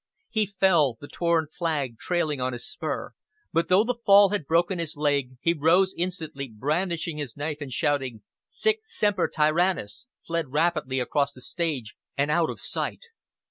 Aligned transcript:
He 0.31 0.47
fell, 0.47 0.95
the 0.99 1.07
torn 1.07 1.45
flag 1.55 1.99
trailing 1.99 2.41
on 2.41 2.53
his 2.53 2.67
spur; 2.67 3.13
but 3.53 3.67
though 3.69 3.83
the 3.83 3.99
fall 4.03 4.29
had 4.29 4.47
broken 4.47 4.79
his 4.79 4.97
leg, 4.97 5.37
he 5.41 5.53
rose 5.53 5.93
instantly 5.95 6.51
brandishing 6.51 7.17
his 7.19 7.37
knife 7.37 7.59
and 7.61 7.71
shouting, 7.71 8.23
"Sic 8.49 8.79
Semper 8.81 9.27
Tyrannis!" 9.27 10.07
fled 10.25 10.51
rapidly 10.53 10.99
across 10.99 11.33
the 11.33 11.41
stage 11.41 11.93
and 12.17 12.31
out 12.31 12.49
of 12.49 12.59
sight. 12.59 13.03